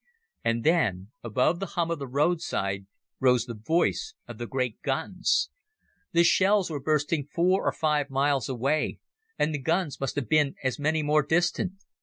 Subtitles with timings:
[0.43, 2.87] And then, above the hum of the roadside,
[3.19, 5.51] rose the voice of the great guns.
[6.11, 8.97] The shells were bursting four or five miles away,
[9.37, 11.73] and the guns must have been as many more distant.